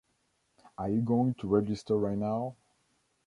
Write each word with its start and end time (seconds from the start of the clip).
Are 0.79 0.89
you 0.89 0.99
going 1.01 1.35
to 1.35 1.47
register 1.47 1.95
right 1.95 2.17
now? 2.17 2.55